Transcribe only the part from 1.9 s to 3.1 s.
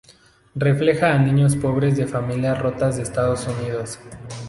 de familias rotas de